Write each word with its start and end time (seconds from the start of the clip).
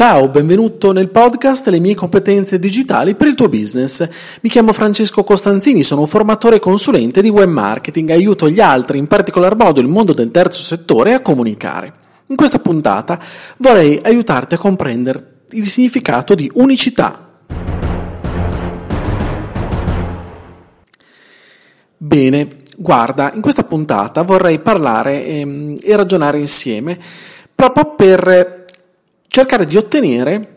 Ciao, 0.00 0.28
benvenuto 0.28 0.92
nel 0.92 1.10
podcast 1.10 1.68
Le 1.68 1.78
mie 1.78 1.94
competenze 1.94 2.58
digitali 2.58 3.14
per 3.14 3.26
il 3.26 3.34
tuo 3.34 3.50
business. 3.50 4.08
Mi 4.40 4.48
chiamo 4.48 4.72
Francesco 4.72 5.22
Costanzini, 5.24 5.82
sono 5.82 6.00
un 6.00 6.06
formatore 6.06 6.56
e 6.56 6.58
consulente 6.58 7.20
di 7.20 7.28
web 7.28 7.50
marketing, 7.50 8.08
aiuto 8.08 8.48
gli 8.48 8.60
altri, 8.60 8.96
in 8.96 9.06
particolar 9.06 9.56
modo 9.56 9.78
il 9.78 9.88
mondo 9.88 10.14
del 10.14 10.30
terzo 10.30 10.62
settore, 10.62 11.12
a 11.12 11.20
comunicare. 11.20 11.92
In 12.28 12.36
questa 12.36 12.60
puntata 12.60 13.20
vorrei 13.58 14.00
aiutarti 14.02 14.54
a 14.54 14.56
comprendere 14.56 15.42
il 15.50 15.66
significato 15.66 16.34
di 16.34 16.50
unicità. 16.54 17.32
Bene, 21.98 22.56
guarda, 22.74 23.32
in 23.34 23.42
questa 23.42 23.64
puntata 23.64 24.22
vorrei 24.22 24.60
parlare 24.60 25.26
ehm, 25.26 25.76
e 25.82 25.94
ragionare 25.94 26.38
insieme 26.38 26.98
proprio 27.54 27.94
per 27.94 28.59
cercare 29.30 29.64
di 29.64 29.76
ottenere 29.76 30.56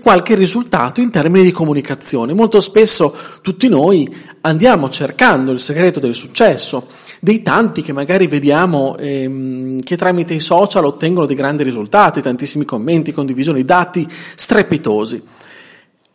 qualche 0.00 0.34
risultato 0.34 1.02
in 1.02 1.10
termini 1.10 1.44
di 1.44 1.52
comunicazione. 1.52 2.32
Molto 2.32 2.58
spesso 2.60 3.14
tutti 3.42 3.68
noi 3.68 4.08
andiamo 4.40 4.88
cercando 4.88 5.52
il 5.52 5.60
segreto 5.60 6.00
del 6.00 6.14
successo, 6.14 6.88
dei 7.20 7.42
tanti 7.42 7.82
che 7.82 7.92
magari 7.92 8.28
vediamo 8.28 8.96
ehm, 8.96 9.80
che 9.80 9.96
tramite 9.98 10.32
i 10.32 10.40
social 10.40 10.86
ottengono 10.86 11.26
dei 11.26 11.36
grandi 11.36 11.62
risultati, 11.62 12.22
tantissimi 12.22 12.64
commenti, 12.64 13.12
condivisioni, 13.12 13.62
dati 13.62 14.08
strepitosi. 14.36 15.22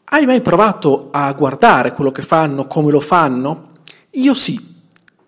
Hai 0.06 0.26
mai 0.26 0.42
provato 0.42 1.10
a 1.12 1.32
guardare 1.34 1.94
quello 1.94 2.12
che 2.12 2.24
fanno, 2.24 2.66
come 2.66 2.90
lo 2.90 3.00
fanno? 3.00 3.72
Io 4.12 4.34
sì, 4.34 4.60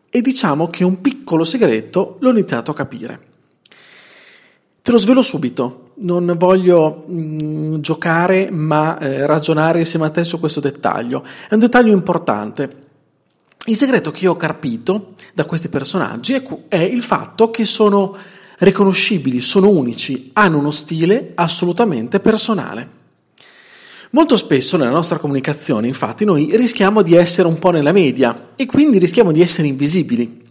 e 0.09 0.21
diciamo 0.21 0.67
che 0.69 0.83
un 0.83 0.99
piccolo 0.99 1.43
segreto 1.43 2.17
l'ho 2.21 2.31
iniziato 2.31 2.71
a 2.71 2.75
capire. 2.75 3.19
Te 4.81 4.91
lo 4.91 4.97
svelo 4.97 5.21
subito 5.21 5.86
non 5.99 6.35
voglio 6.37 7.05
mh, 7.07 7.13
mm, 7.13 7.75
giocare 7.79 8.49
ma 8.51 8.97
eh, 8.99 9.25
ragionare 9.25 9.79
insieme 9.79 10.05
a 10.05 10.09
te 10.09 10.23
su 10.23 10.39
questo 10.39 10.59
dettaglio. 10.59 11.23
È 11.49 11.53
un 11.53 11.59
dettaglio 11.59 11.93
importante. 11.93 12.85
Il 13.65 13.75
segreto 13.75 14.11
che 14.11 14.23
io 14.23 14.31
ho 14.31 14.37
carpito 14.37 15.13
da 15.33 15.45
questi 15.45 15.67
personaggi 15.67 16.33
è, 16.33 16.43
è 16.67 16.77
il 16.77 17.03
fatto 17.03 17.51
che 17.51 17.65
sono 17.65 18.15
riconoscibili, 18.59 19.41
sono 19.41 19.69
unici, 19.69 20.31
hanno 20.33 20.57
uno 20.57 20.71
stile 20.71 21.31
assolutamente 21.35 22.19
personale. 22.19 22.95
Molto 24.11 24.37
spesso 24.37 24.77
nella 24.77 24.89
nostra 24.89 25.17
comunicazione, 25.17 25.87
infatti, 25.87 26.23
noi 26.23 26.55
rischiamo 26.55 27.01
di 27.01 27.13
essere 27.13 27.47
un 27.47 27.59
po' 27.59 27.71
nella 27.71 27.91
media 27.91 28.51
e 28.55 28.65
quindi 28.65 28.99
rischiamo 28.99 29.33
di 29.33 29.41
essere 29.41 29.67
invisibili. 29.67 30.45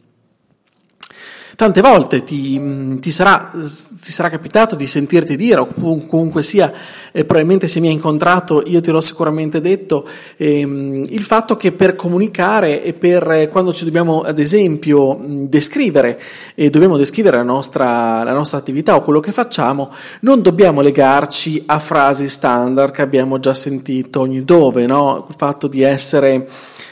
Tante 1.57 1.81
volte 1.81 2.23
ti, 2.23 2.59
mm, 2.61 2.99
ti, 2.99 3.11
sarà, 3.11 3.51
ti, 3.55 4.13
sarà, 4.13 4.29
capitato 4.29 4.77
di 4.77 4.87
sentirti 4.87 5.37
dire, 5.37 5.61
o 5.61 5.67
comunque 6.07 6.43
sia, 6.43 6.71
eh, 7.11 7.25
probabilmente 7.25 7.67
se 7.67 7.81
mi 7.81 7.87
hai 7.87 7.95
incontrato 7.95 8.63
io 8.67 8.83
te 8.83 8.91
l'ho 8.91 9.01
sicuramente 9.01 9.63
detto, 9.63 10.07
ehm, 10.37 11.07
il 11.09 11.23
fatto 11.23 11.57
che 11.57 11.73
per 11.73 11.97
comunicare 11.97 12.83
e 12.83 12.93
per 12.93 13.31
eh, 13.31 13.49
quando 13.49 13.73
ci 13.73 13.87
dobbiamo 13.87 14.21
ad 14.21 14.39
esempio 14.39 15.17
mm, 15.17 15.45
descrivere 15.47 16.21
e 16.55 16.69
dobbiamo 16.69 16.99
descrivere 16.99 17.39
la 17.39 17.43
nostra, 17.43 18.23
la 18.23 18.35
nostra 18.35 18.59
attività 18.59 18.95
o 18.95 19.01
quello 19.01 19.21
che 19.21 19.33
facciamo, 19.33 19.91
non 20.21 20.43
dobbiamo 20.43 20.83
legarci 20.83 21.63
a 21.65 21.79
frasi 21.79 22.29
standard 22.29 22.93
che 22.93 23.01
abbiamo 23.01 23.39
già 23.39 23.55
sentito 23.55 24.21
ogni 24.21 24.45
dove, 24.45 24.85
no? 24.85 25.25
il 25.27 25.35
fatto 25.35 25.69
di 25.69 25.81
essere 25.81 26.47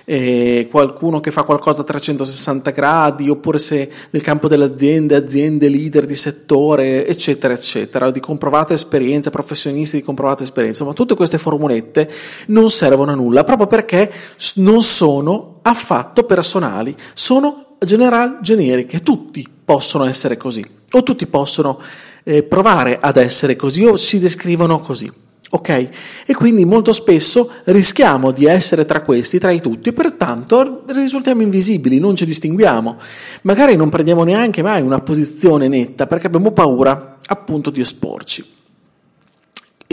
eh, 0.05 0.69
qualcuno 0.71 1.21
che 1.21 1.31
fa 1.31 1.43
qualcosa 1.43 1.83
a 1.83 1.85
360 1.85 2.71
gradi, 2.71 3.29
oppure 3.29 3.59
se 3.59 3.91
nel 4.11 4.23
campo 4.23 4.49
delle 4.49 4.65
aziende, 4.65 5.15
aziende 5.15 5.69
leader 5.69 6.05
di 6.05 6.17
settore, 6.17 7.07
eccetera, 7.07 7.55
eccetera, 7.55 8.11
di 8.11 8.21
comprovata 8.21 8.75
esperienza, 8.75 9.31
professionisti 9.31 9.97
di 9.97 10.03
comprovata 10.03 10.43
esperienza, 10.43 10.85
ma 10.85 10.93
tutte 10.93 11.15
queste 11.15 11.39
formulette 11.39 12.11
non 12.47 12.71
servono 12.71 13.13
a 13.13 13.15
nulla, 13.15 13.45
proprio 13.45 13.67
perché 13.67 14.11
non 14.57 14.83
sono 14.83 15.61
affatto 15.63 16.25
personali, 16.25 16.95
sono 17.15 17.77
general 17.79 18.39
generiche, 18.41 19.01
tutti 19.01 19.47
possono 19.65 20.05
essere 20.05 20.37
così, 20.37 20.65
o 20.93 21.03
tutti 21.03 21.27
possono 21.27 21.81
eh, 22.23 22.43
provare 22.43 22.99
ad 23.01 23.17
essere 23.17 23.57
così, 23.57 23.85
o 23.85 23.97
si 23.97 24.19
descrivono 24.19 24.81
così. 24.81 25.11
Ok? 25.55 25.89
E 26.27 26.35
quindi 26.35 26.65
molto 26.65 26.93
spesso 26.93 27.49
rischiamo 27.65 28.33
di 28.33 28.45
essere 28.45 28.85
tra 28.85 29.03
questi, 29.03 29.39
tra 29.39 29.53
i 29.53 29.61
tutti, 29.61 29.91
e 29.91 29.93
pertanto 29.93 30.83
risultiamo 30.89 31.43
invisibili, 31.43 32.01
non 32.01 32.17
ci 32.17 32.27
distinguiamo. 32.27 32.99
Magari 33.43 33.77
non 33.77 33.89
prendiamo 33.89 34.25
neanche 34.25 34.63
mai 34.63 34.83
una 34.83 35.01
posizione 35.01 35.69
netta 35.69 36.09
perché 36.09 36.27
abbiamo 36.27 36.51
paura 36.51 37.19
appunto 37.25 37.71
di 37.71 37.81
esporci. 37.81 38.45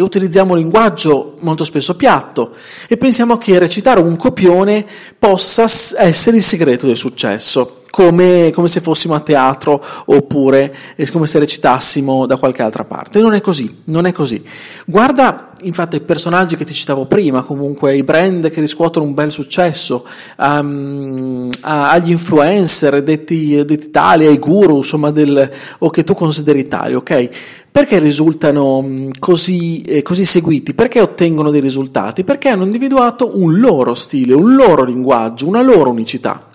E 0.02 0.04
utilizziamo 0.04 0.54
un 0.54 0.58
linguaggio 0.58 1.36
molto 1.42 1.64
spesso 1.64 1.96
piatto 1.96 2.56
e 2.88 2.98
pensiamo 2.98 3.38
che 3.38 3.60
recitare 3.60 4.00
un 4.00 4.16
copione 4.16 4.84
possa 5.20 5.66
essere 5.98 6.38
il 6.38 6.44
segreto 6.44 6.88
del 6.88 6.98
successo 6.98 7.84
come, 7.92 8.50
come, 8.52 8.68
se 8.68 8.80
fossimo 8.80 9.14
a 9.14 9.20
teatro 9.20 9.84
oppure 10.06 10.76
come 11.12 11.28
se 11.28 11.38
recitassimo 11.38 12.26
da 12.26 12.38
qualche 12.38 12.64
altra 12.64 12.84
parte. 12.84 13.22
Non 13.22 13.34
è 13.34 13.42
così, 13.42 13.82
non 13.86 14.08
è 14.08 14.12
così. 14.12 14.44
Guarda 14.86 15.52
infatti 15.64 15.98
i 15.98 16.02
personaggi 16.02 16.56
che 16.56 16.66
ti 16.66 16.74
citavo 16.74 17.06
prima, 17.06 17.44
comunque 17.44 17.96
i 17.96 18.04
brand 18.04 18.50
che 18.50 18.62
riscuotono 18.62 19.06
un 19.06 19.14
bel 19.14 19.32
successo, 19.32 20.06
um, 20.38 21.50
agli 21.62 22.12
influencer 22.12 23.04
detti, 23.04 23.64
detti 23.66 23.92
tali, 23.92 24.26
ai 24.26 24.40
guru, 24.40 24.78
insomma, 24.78 25.12
del, 25.12 25.52
o 25.80 25.90
che 25.90 26.04
tu 26.04 26.14
consideri 26.14 26.68
tali, 26.68 26.96
ok? 26.96 27.30
Perché 27.72 28.00
risultano 28.00 29.09
così, 29.18 29.82
eh, 29.82 30.02
così 30.02 30.26
seguiti? 30.26 30.74
Perché 30.74 31.00
ottengono 31.00 31.52
dei 31.52 31.62
risultati? 31.62 32.26
Perché 32.26 32.50
hanno 32.50 32.66
individuato 32.66 33.40
un 33.40 33.59
loro 33.59 33.94
stile, 33.94 34.34
un 34.34 34.56
loro 34.56 34.84
linguaggio, 34.84 35.48
una 35.48 35.62
loro 35.62 35.90
unicità. 35.90 36.50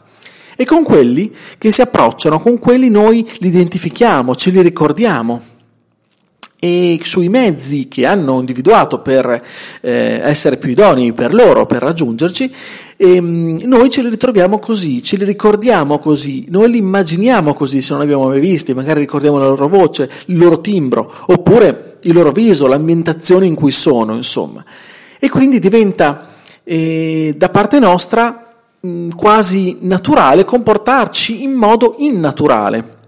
E 0.54 0.65
con 0.66 0.84
quelli 0.84 1.34
che 1.56 1.71
si 1.71 1.81
approcciano, 1.81 2.38
con 2.38 2.59
quelli 2.59 2.91
noi 2.91 3.27
li 3.38 3.49
identifichiamo, 3.49 4.34
ce 4.34 4.50
li 4.50 4.60
ricordiamo. 4.60 5.41
E 6.66 7.00
sui 7.03 7.28
mezzi 7.28 7.88
che 7.88 8.06
hanno 8.06 8.38
individuato 8.38 9.00
per 9.00 9.43
eh, 9.81 10.21
essere 10.22 10.56
più 10.56 10.71
idonei 10.71 11.12
per 11.12 11.34
loro, 11.34 11.66
per 11.66 11.82
raggiungerci, 11.82 12.53
ehm, 12.97 13.60
noi 13.65 13.91
ce 13.91 14.03
li 14.03 14.09
ritroviamo 14.09 14.59
così, 14.59 15.03
ce 15.03 15.16
li 15.16 15.25
ricordiamo 15.25 15.99
così, 15.99 16.47
noi 16.49 16.71
li 16.71 16.78
immaginiamo 16.78 17.54
così 17.54 17.81
se 17.81 17.93
non 17.93 18.00
li 18.00 18.06
abbiamo 18.06 18.28
mai 18.28 18.41
visti, 18.41 18.75
magari 18.75 19.00
ricordiamo 19.00 19.38
la 19.38 19.47
loro 19.47 19.69
voce, 19.69 20.10
il 20.27 20.38
loro 20.38 20.60
timbro, 20.60 21.12
oppure 21.27 21.97
il 22.03 22.12
loro 22.12 22.32
viso, 22.32 22.66
l'ambientazione 22.66 23.47
in 23.47 23.54
cui 23.54 23.71
sono, 23.71 24.15
insomma. 24.15 24.65
E 25.19 25.28
quindi 25.28 25.59
diventa 25.59 26.28
eh, 26.65 27.34
da 27.37 27.48
parte 27.48 27.78
nostra 27.78 28.47
Mm, 28.87 29.10
quasi 29.16 29.78
naturale 29.81 30.44
comportarci 30.44 31.43
in 31.43 31.53
modo 31.53 31.97
innaturale. 31.98 32.98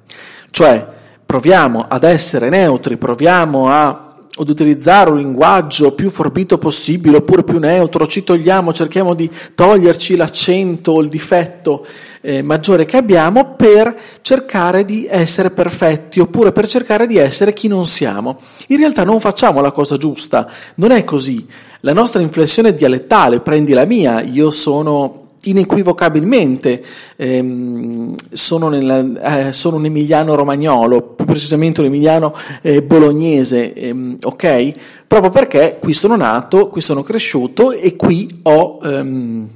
Cioè, 0.51 0.97
proviamo 1.29 1.85
ad 1.87 2.05
essere 2.05 2.49
neutri, 2.49 2.97
proviamo 2.97 3.69
a 3.69 4.05
ad 4.41 4.49
utilizzare 4.49 5.11
un 5.11 5.17
linguaggio 5.17 5.93
più 5.95 6.11
forbito 6.11 6.59
possibile 6.59 7.17
oppure 7.17 7.43
più 7.43 7.59
neutro, 7.59 8.07
ci 8.07 8.23
togliamo, 8.23 8.73
cerchiamo 8.73 9.13
di 9.13 9.29
toglierci 9.55 10.15
l'accento 10.17 10.93
o 10.93 11.01
il 11.01 11.09
difetto 11.09 11.85
eh, 12.21 12.41
maggiore 12.41 12.85
che 12.85 12.97
abbiamo 12.97 13.57
per 13.57 13.95
cercare 14.23 14.85
di 14.85 15.07
essere 15.11 15.51
perfetti 15.51 16.21
oppure 16.21 16.53
per 16.53 16.69
cercare 16.69 17.07
di 17.07 17.17
essere 17.17 17.53
chi 17.53 17.69
non 17.69 17.85
siamo. 17.85 18.41
In 18.69 18.79
realtà 18.79 19.05
non 19.05 19.21
facciamo 19.21 19.61
la 19.61 19.73
cosa 19.73 19.97
giusta, 19.97 20.49
non 20.77 20.93
è 20.93 21.03
così. 21.05 21.47
La 21.81 21.93
nostra 21.93 22.23
inflessione 22.23 22.75
dialettale, 22.75 23.41
prendi 23.41 23.73
la 23.73 23.85
mia, 23.85 24.23
io 24.23 24.51
sono 24.51 25.28
inequivocabilmente 25.51 26.85
ehm, 27.17 28.15
sono, 28.33 28.69
nella, 28.69 29.49
eh, 29.49 29.53
sono, 29.53 29.77
un 29.77 29.85
emiliano 29.87 30.35
romagnolo, 30.35 31.03
più 31.03 31.25
precisamente 31.25 31.81
un 31.81 31.87
emiliano 31.87 32.35
eh, 32.63 32.83
bolognese, 32.83 33.73
ehm, 33.73 34.19
ok? 34.23 34.71
Proprio 35.07 35.31
perché 35.31 35.79
qui 35.81 35.93
sono 35.93 36.17
nato, 36.17 36.69
qui 36.69 36.81
sono 36.81 37.03
cresciuto 37.03 37.73
e 37.73 37.97
qui 37.97 38.41
ho, 38.43 38.79
ehm, 38.83 39.49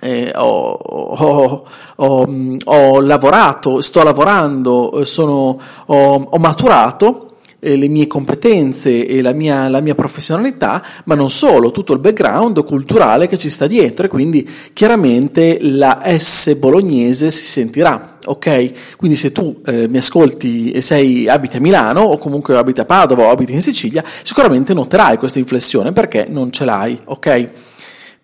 eh, 0.00 0.32
ho, 0.34 0.72
ho, 0.72 1.64
ho, 1.96 2.56
ho 2.64 3.00
lavorato, 3.00 3.80
sto 3.80 4.02
lavorando, 4.02 5.04
sono, 5.04 5.58
ho 5.86 6.38
maturato 6.38 7.22
eh, 7.22 7.27
le 7.60 7.88
mie 7.88 8.06
competenze 8.06 9.06
e 9.06 9.20
la 9.20 9.32
mia, 9.32 9.68
la 9.68 9.80
mia, 9.80 9.94
professionalità, 9.94 10.84
ma 11.04 11.14
non 11.14 11.28
solo, 11.28 11.70
tutto 11.70 11.92
il 11.92 11.98
background 11.98 12.64
culturale 12.64 13.26
che 13.26 13.36
ci 13.36 13.50
sta 13.50 13.66
dietro 13.66 14.06
e 14.06 14.08
quindi 14.08 14.48
chiaramente 14.72 15.58
la 15.60 16.02
S 16.06 16.54
bolognese 16.56 17.30
si 17.30 17.46
sentirà. 17.46 18.16
Ok? 18.26 18.96
Quindi 18.96 19.16
se 19.16 19.32
tu 19.32 19.62
eh, 19.64 19.88
mi 19.88 19.96
ascolti 19.96 20.70
e 20.70 20.82
sei 20.82 21.28
abiti 21.28 21.56
a 21.56 21.60
Milano 21.60 22.02
o 22.02 22.18
comunque 22.18 22.56
abiti 22.56 22.80
a 22.80 22.84
Padova 22.84 23.24
o 23.24 23.30
abiti 23.30 23.52
in 23.52 23.62
Sicilia, 23.62 24.04
sicuramente 24.22 24.74
noterai 24.74 25.16
questa 25.16 25.38
inflessione 25.38 25.92
perché 25.92 26.26
non 26.28 26.52
ce 26.52 26.64
l'hai, 26.64 27.00
ok? 27.04 27.50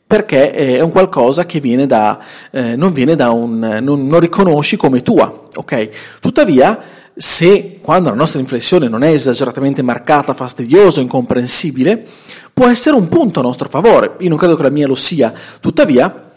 Perché 0.06 0.52
è 0.52 0.80
un 0.80 0.90
qualcosa 0.90 1.46
che 1.46 1.58
viene 1.58 1.86
da, 1.86 2.22
eh, 2.52 2.76
non 2.76 2.92
viene 2.92 3.16
da 3.16 3.30
un, 3.30 3.78
non, 3.80 4.06
non 4.06 4.20
riconosci 4.20 4.76
come 4.76 5.00
tua, 5.00 5.44
ok? 5.54 5.88
Tuttavia, 6.20 6.78
se 7.16 7.78
quando 7.80 8.10
la 8.10 8.16
nostra 8.16 8.40
inflessione 8.40 8.88
non 8.88 9.02
è 9.02 9.10
esageratamente 9.10 9.82
marcata, 9.82 10.34
fastidiosa, 10.34 11.00
incomprensibile, 11.00 12.04
può 12.52 12.68
essere 12.68 12.96
un 12.96 13.08
punto 13.08 13.40
a 13.40 13.42
nostro 13.42 13.68
favore. 13.68 14.16
Io 14.20 14.28
non 14.28 14.38
credo 14.38 14.56
che 14.56 14.62
la 14.62 14.70
mia 14.70 14.86
lo 14.86 14.94
sia, 14.94 15.32
tuttavia, 15.60 16.32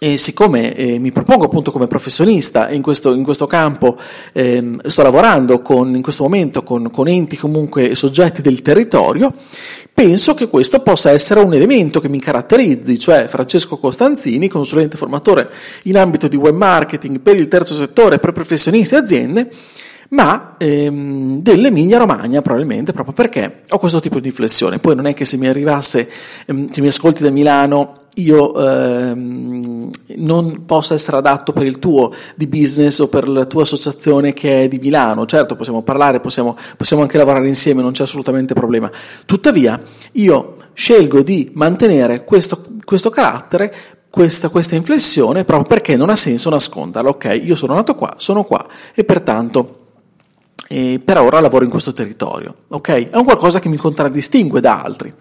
e 0.00 0.16
siccome 0.16 0.74
eh, 0.74 0.98
mi 0.98 1.10
propongo 1.10 1.46
appunto 1.46 1.72
come 1.72 1.88
professionista 1.88 2.70
in 2.70 2.82
questo, 2.82 3.14
in 3.14 3.24
questo 3.24 3.48
campo, 3.48 3.98
eh, 4.32 4.76
sto 4.84 5.02
lavorando 5.02 5.60
con, 5.60 5.94
in 5.94 6.02
questo 6.02 6.22
momento 6.22 6.62
con, 6.62 6.88
con 6.90 7.08
enti 7.08 7.36
comunque 7.36 7.96
soggetti 7.96 8.40
del 8.40 8.62
territorio, 8.62 9.34
penso 9.98 10.34
che 10.34 10.46
questo 10.46 10.78
possa 10.78 11.10
essere 11.10 11.40
un 11.40 11.52
elemento 11.52 11.98
che 11.98 12.08
mi 12.08 12.20
caratterizzi, 12.20 13.00
cioè 13.00 13.26
Francesco 13.26 13.78
Costanzini, 13.78 14.46
consulente 14.46 14.96
formatore 14.96 15.50
in 15.84 15.98
ambito 15.98 16.28
di 16.28 16.36
web 16.36 16.54
marketing 16.54 17.18
per 17.18 17.34
il 17.34 17.48
terzo 17.48 17.74
settore, 17.74 18.20
per 18.20 18.30
professionisti 18.30 18.94
e 18.94 18.98
aziende, 18.98 19.50
ma 20.10 20.54
ehm, 20.56 21.42
dell'Emilia 21.42 21.98
Romagna 21.98 22.40
probabilmente 22.42 22.92
proprio 22.92 23.12
perché 23.12 23.62
ho 23.68 23.78
questo 23.80 23.98
tipo 23.98 24.20
di 24.20 24.30
flessione. 24.30 24.78
Poi 24.78 24.94
non 24.94 25.06
è 25.06 25.14
che 25.14 25.24
se 25.24 25.36
mi 25.36 25.48
arrivasse, 25.48 26.08
ehm, 26.46 26.70
se 26.70 26.80
mi 26.80 26.86
ascolti 26.86 27.24
da 27.24 27.30
Milano 27.30 28.06
io 28.20 28.54
ehm, 28.54 29.90
non 30.18 30.64
possa 30.64 30.94
essere 30.94 31.16
adatto 31.16 31.52
per 31.52 31.66
il 31.66 31.78
tuo 31.78 32.12
di 32.34 32.46
business 32.46 32.98
o 33.00 33.08
per 33.08 33.28
la 33.28 33.44
tua 33.44 33.62
associazione 33.62 34.32
che 34.32 34.64
è 34.64 34.68
di 34.68 34.78
Milano. 34.78 35.26
Certo, 35.26 35.56
possiamo 35.56 35.82
parlare, 35.82 36.20
possiamo, 36.20 36.56
possiamo 36.76 37.02
anche 37.02 37.18
lavorare 37.18 37.48
insieme, 37.48 37.82
non 37.82 37.92
c'è 37.92 38.02
assolutamente 38.02 38.54
problema. 38.54 38.90
Tuttavia, 39.24 39.80
io 40.12 40.56
scelgo 40.72 41.22
di 41.22 41.50
mantenere 41.54 42.24
questo, 42.24 42.64
questo 42.84 43.10
carattere 43.10 43.74
questa, 44.10 44.48
questa, 44.48 44.74
inflessione 44.74 45.44
proprio 45.44 45.68
perché 45.68 45.96
non 45.96 46.10
ha 46.10 46.16
senso 46.16 46.50
nasconderla. 46.50 47.10
Ok, 47.10 47.40
io 47.42 47.54
sono 47.54 47.74
nato 47.74 47.94
qua, 47.94 48.14
sono 48.16 48.44
qua 48.44 48.66
e 48.94 49.04
pertanto 49.04 49.78
eh, 50.68 51.00
per 51.02 51.18
ora 51.18 51.40
lavoro 51.40 51.64
in 51.64 51.70
questo 51.70 51.92
territorio. 51.92 52.54
Ok, 52.68 53.10
è 53.10 53.16
un 53.16 53.24
qualcosa 53.24 53.60
che 53.60 53.68
mi 53.68 53.76
contraddistingue 53.76 54.60
da 54.60 54.82
altri. 54.82 55.12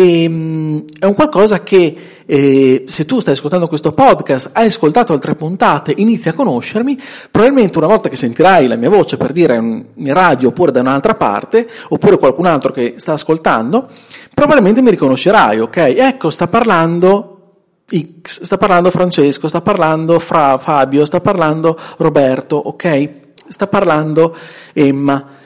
E, 0.00 0.22
ehm, 0.22 0.84
è 0.98 1.04
un 1.04 1.14
qualcosa 1.14 1.62
che 1.62 1.94
eh, 2.24 2.84
se 2.86 3.04
tu 3.04 3.20
stai 3.20 3.34
ascoltando 3.34 3.66
questo 3.68 3.92
podcast, 3.92 4.50
hai 4.54 4.66
ascoltato 4.66 5.12
altre 5.12 5.34
puntate, 5.34 5.92
inizi 5.96 6.28
a 6.30 6.32
conoscermi, 6.32 6.98
probabilmente 7.30 7.76
una 7.76 7.86
volta 7.86 8.08
che 8.08 8.16
sentirai 8.16 8.66
la 8.66 8.76
mia 8.76 8.88
voce 8.88 9.18
per 9.18 9.32
dire 9.32 9.56
in 9.56 10.14
radio 10.14 10.48
oppure 10.48 10.72
da 10.72 10.80
un'altra 10.80 11.14
parte, 11.16 11.68
oppure 11.88 12.18
qualcun 12.18 12.46
altro 12.46 12.72
che 12.72 12.94
sta 12.96 13.12
ascoltando, 13.12 13.88
probabilmente 14.32 14.80
mi 14.80 14.90
riconoscerai, 14.90 15.60
ok? 15.60 15.76
Ecco, 15.76 16.30
sta 16.30 16.46
parlando 16.46 17.36
X, 18.22 18.42
sta 18.42 18.56
parlando 18.56 18.90
Francesco, 18.90 19.48
sta 19.48 19.60
parlando 19.60 20.18
Fra, 20.18 20.56
Fabio, 20.56 21.04
sta 21.04 21.20
parlando 21.20 21.76
Roberto, 21.98 22.56
ok? 22.56 23.08
Sta 23.48 23.66
parlando 23.66 24.34
Emma. 24.72 25.38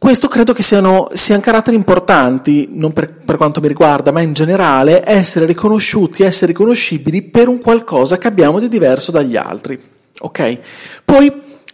Questo 0.00 0.28
credo 0.28 0.54
che 0.54 0.62
siano, 0.62 1.10
siano 1.12 1.42
caratteri 1.42 1.76
importanti, 1.76 2.70
non 2.72 2.90
per, 2.94 3.12
per, 3.12 3.36
quanto 3.36 3.60
mi 3.60 3.68
riguarda, 3.68 4.10
ma 4.10 4.22
in 4.22 4.32
generale, 4.32 5.02
essere 5.04 5.44
riconosciuti, 5.44 6.22
essere 6.22 6.52
riconoscibili 6.52 7.20
per 7.20 7.48
un 7.48 7.60
qualcosa 7.60 8.16
che 8.16 8.26
abbiamo 8.26 8.58
di 8.58 8.68
diverso 8.68 9.10
dagli 9.10 9.36
altri. 9.36 9.78
Ok? 10.20 10.58
Poi 11.04 11.30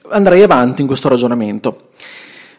andrei 0.09 0.43
avanti 0.43 0.81
in 0.81 0.89
questo 0.89 1.09
ragionamento. 1.09 1.91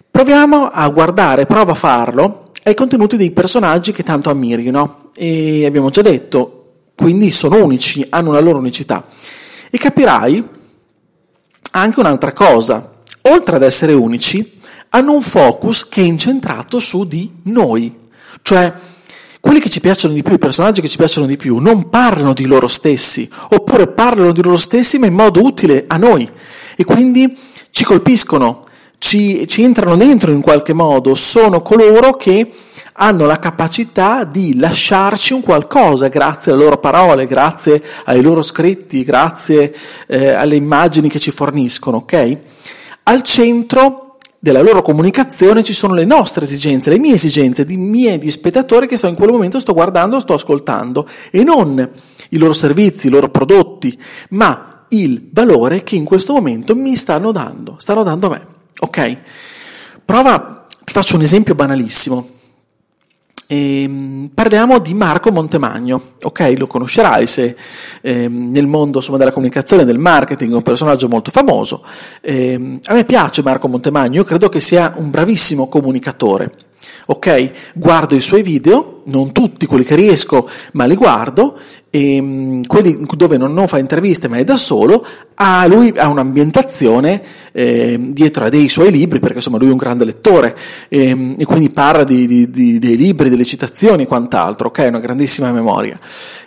Proviamo 0.10 0.68
a 0.68 0.88
guardare, 0.88 1.46
prova 1.46 1.74
a 1.74 1.76
farlo, 1.76 2.52
ai 2.64 2.74
contenuti 2.74 3.18
dei 3.18 3.32
personaggi 3.32 3.92
che 3.92 4.04
tanto 4.04 4.30
ammiri, 4.30 4.70
no? 4.70 5.10
E 5.16 5.66
abbiamo 5.66 5.90
già 5.90 6.02
detto, 6.02 6.76
quindi 6.96 7.30
sono 7.32 7.62
unici, 7.62 8.08
hanno 8.10 8.30
una 8.30 8.40
loro 8.40 8.60
unicità. 8.60 9.06
E 9.70 9.78
capirai 9.78 10.48
anche 11.72 12.00
un'altra 12.00 12.32
cosa. 12.32 12.94
Oltre 13.24 13.58
ad 13.58 13.64
essere 13.64 13.92
unici, 13.92 14.57
hanno 14.90 15.14
un 15.14 15.22
focus 15.22 15.88
che 15.88 16.02
è 16.02 16.06
incentrato 16.06 16.80
su 16.80 17.06
di 17.06 17.32
noi, 17.44 17.94
cioè 18.42 18.74
quelli 19.40 19.60
che 19.60 19.70
ci 19.70 19.80
piacciono 19.80 20.14
di 20.14 20.24
più, 20.24 20.34
i 20.34 20.40
personaggi 20.40 20.82
che 20.82 20.88
ci 20.88 20.98
piacciono 20.98 21.26
di 21.26 21.38
più, 21.38 21.58
non 21.58 21.90
parlano 21.90 22.34
di 22.34 22.46
loro 22.46 22.68
stessi, 22.68 23.30
oppure 23.50 23.88
parlano 23.88 24.32
di 24.32 24.42
loro 24.42 24.58
stessi 24.58 24.98
ma 25.00 25.06
in 25.06 25.14
modo 25.14 25.42
utile 25.42 25.86
a 25.88 25.98
noi 25.98 26.30
e 26.76 26.84
quindi 26.84 27.38
ci 27.70 27.84
colpiscono, 27.84 28.66
ci, 28.98 29.48
ci 29.48 29.64
entrano 29.64 29.96
dentro 29.96 30.32
in 30.32 30.42
qualche 30.42 30.74
modo, 30.74 31.16
sono 31.16 31.62
coloro 31.62 32.18
che 32.18 32.52
hanno 33.00 33.26
la 33.26 33.40
capacità 33.40 34.24
di 34.24 34.58
lasciarci 34.58 35.34
un 35.34 35.42
qualcosa 35.42 36.08
grazie 36.08 36.52
alle 36.52 36.64
loro 36.64 36.78
parole, 36.80 37.28
grazie 37.28 37.82
ai 38.06 38.22
loro 38.22 38.42
scritti, 38.42 39.04
grazie 39.04 39.74
eh, 40.08 40.30
alle 40.32 40.56
immagini 40.56 41.08
che 41.08 41.20
ci 41.20 41.32
forniscono, 41.32 41.98
ok? 41.98 42.38
Al 43.04 43.22
centro 43.22 44.07
della 44.40 44.62
loro 44.62 44.82
comunicazione 44.82 45.64
ci 45.64 45.74
sono 45.74 45.94
le 45.94 46.06
nostre 46.06 46.44
esigenze, 46.44 46.90
le 46.90 47.00
mie 47.00 47.14
esigenze, 47.14 47.66
di 47.66 47.78
miei 47.78 48.20
di 48.20 48.30
spettatori 48.30 48.88
che 48.88 48.98
sto 48.98 49.08
in 49.08 49.16
quel 49.16 49.32
momento 49.32 49.60
sto 49.60 49.74
guardando, 49.74 50.20
sto 50.20 50.34
ascoltando 50.34 51.08
e 51.32 51.44
non 51.44 51.90
i 52.30 52.38
loro 52.38 52.54
servizi, 52.54 53.08
i 53.08 53.10
loro 53.10 53.30
prodotti, 53.30 53.98
ma 54.30 54.86
il 54.90 55.30
valore 55.32 55.84
che 55.84 55.96
in 55.96 56.06
questo 56.06 56.34
momento 56.34 56.76
mi 56.76 56.96
stanno 56.96 57.32
dando, 57.32 57.76
stanno 57.80 58.04
dando 58.04 58.28
a 58.28 58.30
me. 58.30 58.46
Ok? 58.80 59.18
Prova, 60.06 60.66
ti 60.84 60.94
faccio 60.94 61.16
un 61.16 61.24
esempio 61.24 61.56
banalissimo. 61.56 62.36
E, 63.48 64.30
parliamo 64.34 64.80
di 64.80 64.94
Marco 64.94 65.32
Montemagno, 65.32 66.02
ok? 66.22 66.54
Lo 66.58 66.68
conoscerai 66.68 67.26
se 67.28 67.56
eh, 68.02 68.28
nel 68.28 68.68
mondo 68.68 68.98
insomma, 68.98 69.18
della 69.18 69.32
comunicazione, 69.32 69.86
del 69.86 69.98
marketing, 70.00 70.52
è 70.52 70.56
un 70.56 70.62
personaggio 70.62 71.08
molto 71.08 71.32
famoso. 71.32 71.84
Eh, 72.22 72.80
a 72.84 72.94
me 72.94 73.06
piace 73.06 73.42
Marco 73.42 73.70
Montemagno, 73.70 74.16
io 74.16 74.24
credo 74.26 74.50
che 74.50 74.60
sia 74.60 74.94
un 74.98 75.10
bravissimo 75.10 75.70
comunicatore. 75.70 76.52
Ok, 77.10 77.52
guardo 77.74 78.16
i 78.16 78.22
suoi 78.22 78.42
video, 78.42 79.02
non 79.06 79.32
tutti 79.32 79.66
quelli 79.66 79.86
che 79.86 79.96
riesco, 79.96 80.50
ma 80.74 80.84
li 80.84 80.96
guardo, 80.96 81.58
e 81.90 82.22
mm, 82.22 82.64
quelli 82.64 83.06
dove 83.16 83.38
non, 83.38 83.54
non, 83.54 83.68
fa 83.68 83.78
interviste 83.78 84.28
ma 84.28 84.38
è 84.38 84.44
da 84.44 84.58
solo, 84.58 85.06
ha, 85.36 85.66
lui 85.68 85.94
ha 85.96 86.08
un'ambientazione 86.08 87.22
eh, 87.54 87.98
dietro 88.12 88.46
a 88.46 88.50
dei 88.50 88.70
suoi 88.70 88.92
libri, 88.92 89.20
perché 89.20 89.36
insomma 89.36 89.58
lui 89.58 89.70
è 89.70 89.72
un 89.72 89.78
grande 89.78 90.06
lettore, 90.06 90.56
e, 90.90 91.36
e 91.38 91.46
quindi 91.46 91.70
parla 91.70 92.04
di, 92.04 92.28
di, 92.28 92.50
di, 92.50 92.80
dei 92.80 92.98
libri, 92.98 93.30
delle 93.30 93.46
citazioni 93.46 94.04
e 94.04 94.08
quant'altro, 94.08 94.68
ok? 94.68 94.86
Una 94.90 95.00
grandissima 95.00 95.52
memoria. 95.52 96.00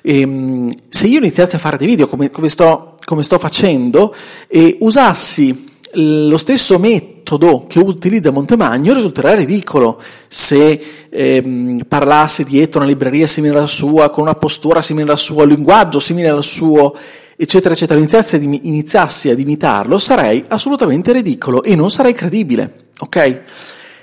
E, 0.02 0.26
mm, 0.26 0.70
se 0.88 1.06
io 1.06 1.18
iniziassi 1.18 1.56
a 1.56 1.58
fare 1.58 1.76
dei 1.76 1.86
video 1.86 2.06
come, 2.06 2.30
come, 2.30 2.48
sto, 2.48 2.96
come 3.04 3.22
sto 3.22 3.38
facendo 3.38 4.14
e 4.46 4.76
usassi 4.80 5.68
lo 5.94 6.36
stesso 6.36 6.78
metodo 6.78 7.66
che 7.66 7.78
utilizza 7.78 8.30
Montemagno 8.30 8.94
risulterà 8.94 9.34
ridicolo 9.34 10.00
se 10.28 11.06
ehm, 11.08 11.84
parlasse 11.88 12.44
dietro 12.44 12.80
una 12.80 12.88
libreria 12.88 13.26
simile 13.26 13.56
alla 13.56 13.66
sua, 13.66 14.10
con 14.10 14.24
una 14.24 14.34
postura 14.34 14.82
simile 14.82 15.06
alla 15.06 15.16
sua, 15.16 15.42
un 15.42 15.48
linguaggio 15.48 15.98
simile 15.98 16.28
al 16.28 16.44
suo, 16.44 16.94
eccetera, 17.36 17.74
eccetera, 17.74 17.98
iniziassi 17.98 18.36
ad, 18.36 18.42
iniziassi 18.42 19.30
ad 19.30 19.38
imitarlo, 19.38 19.98
sarei 19.98 20.42
assolutamente 20.48 21.12
ridicolo 21.12 21.62
e 21.62 21.74
non 21.74 21.90
sarei 21.90 22.12
credibile, 22.12 22.88
ok? 22.98 23.40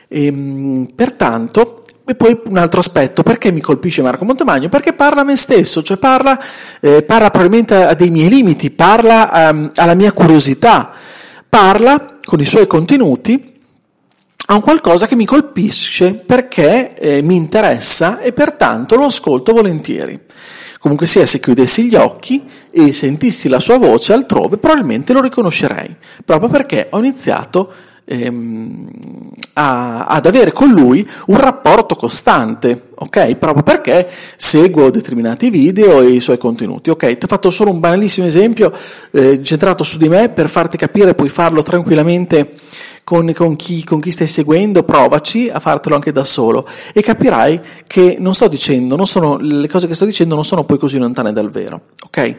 Ehm, 0.10 0.92
pertanto, 0.94 1.84
e 2.10 2.16
poi 2.16 2.40
un 2.46 2.58
altro 2.58 2.80
aspetto, 2.80 3.22
perché 3.22 3.52
mi 3.52 3.60
colpisce 3.60 4.02
Marco 4.02 4.24
Montemagno? 4.24 4.70
Perché 4.70 4.94
parla 4.94 5.22
a 5.22 5.24
me 5.26 5.36
stesso, 5.36 5.84
cioè 5.84 5.98
parla, 5.98 6.40
eh, 6.80 7.04
parla 7.04 7.30
probabilmente 7.30 7.76
a 7.76 7.94
dei 7.96 8.10
miei 8.10 8.30
limiti, 8.30 8.70
parla 8.70 9.50
um, 9.52 9.72
alla 9.76 9.94
mia 9.94 10.14
curiosità, 10.14 10.94
parla 11.60 12.20
con 12.24 12.40
i 12.40 12.46
suoi 12.46 12.68
contenuti 12.68 13.56
a 14.46 14.54
un 14.54 14.62
qualcosa 14.62 15.08
che 15.08 15.16
mi 15.16 15.26
colpisce 15.26 16.14
perché 16.14 16.96
eh, 16.96 17.24
mi 17.24 17.36
interessa 17.36 18.20
e 18.20 18.32
pertanto 18.32 18.96
lo 18.96 19.06
ascolto 19.06 19.54
volentieri. 19.54 20.20
Comunque 20.78 21.08
sia, 21.08 21.26
se 21.26 21.40
chiudessi 21.40 21.86
gli 21.86 21.96
occhi 21.96 22.48
e 22.70 22.94
sentissi 22.94 23.50
la 23.50 23.60
sua 23.60 23.80
voce 23.80 24.14
altrove, 24.14 24.60
probabilmente 24.60 25.14
lo 25.14 25.22
riconoscerei, 25.22 25.96
proprio 26.24 26.48
perché 26.48 26.90
ho 26.92 27.00
iniziato 27.00 27.74
ehm, 28.08 28.88
a, 29.54 30.06
ad 30.06 30.26
avere 30.26 30.52
con 30.52 30.70
lui 30.70 31.08
un 31.28 31.38
rapporto 31.38 31.96
costante, 31.96 32.90
ok? 32.96 33.36
Proprio 33.36 33.64
perché 33.64 34.10
seguo 34.38 34.90
determinati 34.90 35.50
video 35.50 36.02
e 36.02 36.12
i 36.12 36.22
suoi 36.22 36.38
contenuti, 36.38 36.90
ok? 36.90 37.18
Ti 37.18 37.26
ho 37.26 37.28
fatto 37.28 37.50
solo 37.50 37.72
un 37.72 37.80
banalissimo 37.80 38.26
esempio 38.26 38.72
eh, 39.12 39.44
centrato 39.44 39.84
su 39.84 39.98
di 39.98 40.08
me 40.08 40.30
per 40.30 40.48
farti 40.48 40.78
capire, 40.78 41.14
puoi 41.14 41.30
farlo 41.30 41.62
tranquillamente 41.62 42.54
con, 43.04 43.32
con, 43.34 43.56
chi, 43.56 43.84
con 43.84 44.00
chi 44.00 44.12
stai 44.12 44.28
seguendo, 44.28 44.84
provaci 44.84 45.50
a 45.50 45.60
fartelo 45.60 45.96
anche 45.96 46.12
da 46.12 46.24
solo 46.24 46.68
e 46.94 47.02
capirai 47.02 47.62
che 47.88 48.18
non 48.20 48.34
sto 48.34 48.48
dicendo, 48.48 48.96
non 48.96 49.08
sono, 49.08 49.38
le 49.38 49.68
cose 49.68 49.88
che 49.88 49.94
sto 49.94 50.06
dicendo 50.06 50.36
non 50.36 50.44
sono 50.44 50.64
poi 50.64 50.78
così 50.78 50.98
lontane 50.98 51.32
dal 51.32 51.50
vero, 51.50 51.82
ok? 52.06 52.38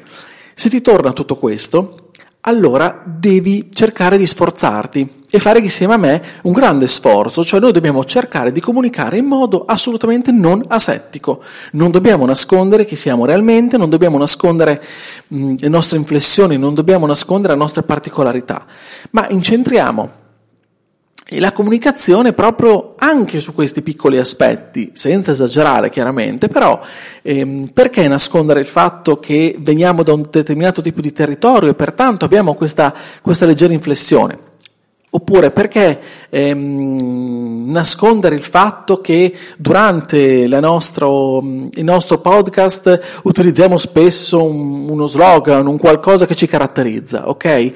Se 0.54 0.68
ti 0.68 0.80
torna 0.80 1.12
tutto 1.12 1.36
questo, 1.36 2.10
allora 2.42 3.02
devi 3.06 3.68
cercare 3.72 4.18
di 4.18 4.26
sforzarti 4.26 5.17
e 5.30 5.38
fare 5.38 5.58
insieme 5.58 5.94
a 5.94 5.98
me 5.98 6.22
un 6.42 6.52
grande 6.52 6.86
sforzo, 6.86 7.44
cioè 7.44 7.60
noi 7.60 7.72
dobbiamo 7.72 8.04
cercare 8.04 8.52
di 8.52 8.60
comunicare 8.60 9.18
in 9.18 9.26
modo 9.26 9.64
assolutamente 9.66 10.30
non 10.32 10.64
asettico, 10.68 11.42
non 11.72 11.90
dobbiamo 11.90 12.24
nascondere 12.24 12.84
chi 12.84 12.96
siamo 12.96 13.26
realmente, 13.26 13.76
non 13.76 13.90
dobbiamo 13.90 14.16
nascondere 14.16 14.82
mh, 15.28 15.54
le 15.58 15.68
nostre 15.68 15.98
inflessioni, 15.98 16.56
non 16.56 16.74
dobbiamo 16.74 17.06
nascondere 17.06 17.52
le 17.52 17.58
nostre 17.58 17.82
particolarità, 17.82 18.64
ma 19.10 19.28
incentriamo 19.28 20.26
la 21.32 21.52
comunicazione 21.52 22.32
proprio 22.32 22.94
anche 22.96 23.38
su 23.38 23.52
questi 23.52 23.82
piccoli 23.82 24.16
aspetti, 24.16 24.92
senza 24.94 25.32
esagerare 25.32 25.90
chiaramente, 25.90 26.48
però 26.48 26.80
ehm, 27.20 27.68
perché 27.74 28.08
nascondere 28.08 28.60
il 28.60 28.66
fatto 28.66 29.18
che 29.18 29.56
veniamo 29.58 30.02
da 30.02 30.14
un 30.14 30.26
determinato 30.30 30.80
tipo 30.80 31.02
di 31.02 31.12
territorio 31.12 31.68
e 31.70 31.74
pertanto 31.74 32.24
abbiamo 32.24 32.54
questa, 32.54 32.94
questa 33.20 33.44
leggera 33.44 33.74
inflessione? 33.74 34.47
Oppure 35.10 35.50
perché 35.50 36.00
ehm, 36.28 37.70
nascondere 37.70 38.34
il 38.34 38.44
fatto 38.44 39.00
che 39.00 39.34
durante 39.56 40.46
nostro, 40.46 41.38
il 41.40 41.84
nostro 41.84 42.18
podcast 42.18 43.20
utilizziamo 43.22 43.78
spesso 43.78 44.42
un, 44.42 44.90
uno 44.90 45.06
slogan, 45.06 45.66
un 45.66 45.78
qualcosa 45.78 46.26
che 46.26 46.34
ci 46.34 46.46
caratterizza, 46.46 47.28
ok? 47.28 47.72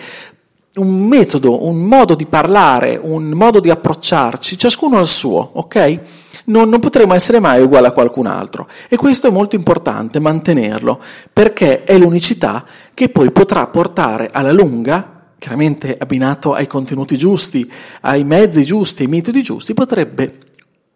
un 0.75 1.07
metodo, 1.07 1.67
un 1.67 1.83
modo 1.83 2.15
di 2.15 2.25
parlare, 2.25 2.99
un 3.01 3.31
modo 3.31 3.61
di 3.61 3.69
approcciarci, 3.69 4.57
ciascuno 4.57 4.99
al 4.99 5.07
suo, 5.07 5.51
ok? 5.53 6.01
Non, 6.47 6.69
non, 6.69 6.81
potremo 6.81 7.15
essere 7.15 7.41
mai 7.41 7.63
uguali 7.63 7.87
a 7.87 7.93
qualcun 7.93 8.27
altro 8.27 8.67
e 8.89 8.97
questo 8.97 9.29
è 9.29 9.31
molto 9.31 9.55
importante 9.55 10.19
mantenerlo 10.19 10.99
perché 11.33 11.85
è 11.85 11.97
l'unicità 11.99 12.65
che 12.95 13.11
poi 13.11 13.31
potrà 13.31 13.67
portare 13.69 14.29
alla 14.33 14.51
lunga, 14.51 15.12
chiaramente 15.43 15.97
abbinato 15.99 16.55
ai 16.55 16.69
contenuti 16.69 17.19
giusti, 17.19 17.69
ai 18.03 18.23
mezzi 18.23 18.65
giusti, 18.65 19.03
ai 19.03 19.09
metodi 19.09 19.43
giusti, 19.43 19.75
potrebbe 19.75 20.39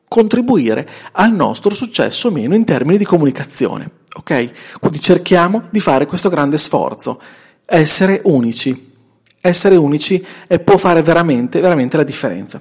contribuire 0.06 0.88
al 1.12 1.32
nostro 1.32 1.74
successo 1.74 2.28
o 2.28 2.30
meno 2.30 2.54
in 2.54 2.64
termini 2.64 2.96
di 2.96 3.04
comunicazione. 3.04 3.90
Ok? 4.14 4.78
Quindi 4.78 5.00
cerchiamo 5.00 5.64
di 5.68 5.80
fare 5.80 6.06
questo 6.06 6.28
grande 6.28 6.58
sforzo, 6.58 7.20
essere 7.64 8.20
unici 8.22 8.94
essere 9.40 9.76
unici 9.76 10.24
può 10.64 10.76
fare 10.76 11.02
veramente, 11.02 11.60
veramente 11.60 11.96
la 11.96 12.02
differenza. 12.02 12.60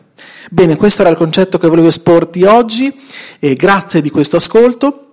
Bene, 0.52 0.76
questo 0.76 1.02
era 1.02 1.10
il 1.10 1.18
concetto 1.18 1.58
che 1.58 1.68
volevo 1.68 1.88
esporti 1.88 2.44
oggi 2.44 2.96
e 3.40 3.56
grazie 3.56 4.02
di 4.02 4.12
questo 4.12 4.36
ascolto. 4.36 5.05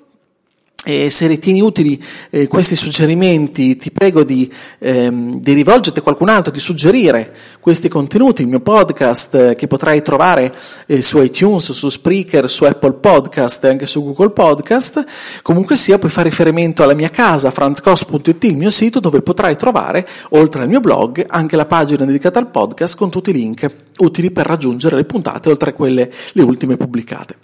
E 0.84 1.10
se 1.10 1.28
ritieni 1.28 1.60
utili 1.60 2.02
eh, 2.30 2.48
questi 2.48 2.74
suggerimenti, 2.74 3.76
ti 3.76 3.92
prego 3.92 4.24
di, 4.24 4.52
ehm, 4.80 5.38
di, 5.38 5.52
rivolgerti 5.52 6.00
a 6.00 6.02
qualcun 6.02 6.28
altro, 6.28 6.50
di 6.50 6.58
suggerire 6.58 7.32
questi 7.60 7.88
contenuti, 7.88 8.42
il 8.42 8.48
mio 8.48 8.58
podcast 8.58 9.34
eh, 9.36 9.54
che 9.54 9.68
potrai 9.68 10.02
trovare 10.02 10.52
eh, 10.86 11.00
su 11.00 11.22
iTunes, 11.22 11.70
su 11.70 11.88
Spreaker, 11.88 12.50
su 12.50 12.64
Apple 12.64 12.94
Podcast 12.94 13.64
e 13.64 13.68
anche 13.68 13.86
su 13.86 14.02
Google 14.02 14.30
Podcast. 14.30 15.04
Comunque 15.42 15.76
sia, 15.76 15.98
puoi 15.98 16.10
fare 16.10 16.30
riferimento 16.30 16.82
alla 16.82 16.94
mia 16.94 17.10
casa, 17.10 17.52
franzcos.it, 17.52 18.42
il 18.42 18.56
mio 18.56 18.70
sito, 18.70 18.98
dove 18.98 19.22
potrai 19.22 19.56
trovare, 19.56 20.04
oltre 20.30 20.62
al 20.62 20.68
mio 20.68 20.80
blog, 20.80 21.24
anche 21.28 21.54
la 21.54 21.66
pagina 21.66 22.04
dedicata 22.04 22.40
al 22.40 22.50
podcast 22.50 22.96
con 22.96 23.08
tutti 23.08 23.30
i 23.30 23.34
link 23.34 23.66
utili 23.98 24.32
per 24.32 24.46
raggiungere 24.46 24.96
le 24.96 25.04
puntate, 25.04 25.48
oltre 25.48 25.70
a 25.70 25.74
quelle 25.74 26.10
le 26.32 26.42
ultime 26.42 26.74
pubblicate. 26.74 27.41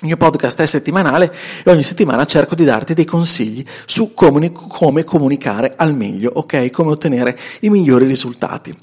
Il 0.00 0.06
mio 0.06 0.16
podcast 0.16 0.62
è 0.62 0.66
settimanale 0.66 1.30
e 1.62 1.70
ogni 1.70 1.82
settimana 1.82 2.24
cerco 2.24 2.54
di 2.54 2.64
darti 2.64 2.94
dei 2.94 3.04
consigli 3.04 3.62
su 3.84 4.14
come, 4.14 4.50
come, 4.50 5.04
comunicare 5.04 5.74
al 5.76 5.94
meglio, 5.94 6.30
ok? 6.34 6.70
Come 6.70 6.92
ottenere 6.92 7.38
i 7.60 7.68
migliori 7.68 8.06
risultati. 8.06 8.74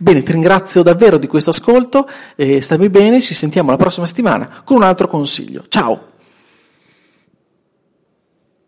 Bene, 0.00 0.22
ti 0.22 0.32
ringrazio 0.32 0.82
davvero 0.82 1.18
di 1.18 1.28
questo 1.28 1.50
ascolto 1.50 2.08
e 2.34 2.60
stammi 2.60 2.88
bene, 2.88 3.20
ci 3.20 3.34
sentiamo 3.34 3.70
la 3.70 3.76
prossima 3.76 4.06
settimana 4.06 4.62
con 4.64 4.78
un 4.78 4.82
altro 4.82 5.06
consiglio. 5.06 5.64
Ciao! 5.68 6.13